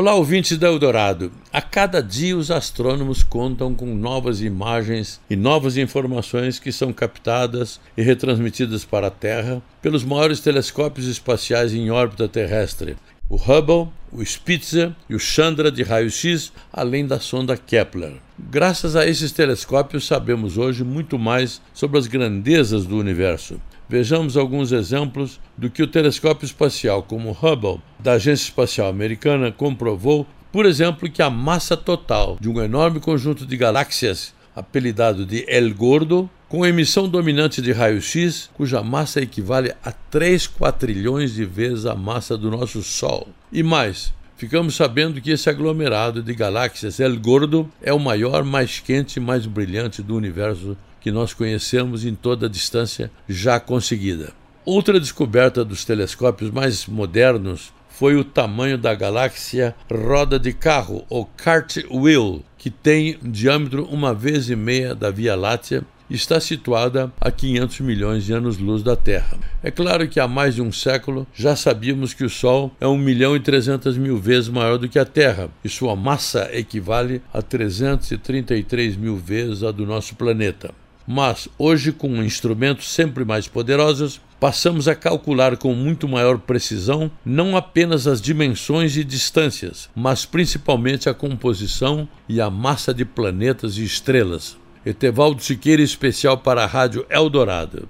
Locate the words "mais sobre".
21.18-21.98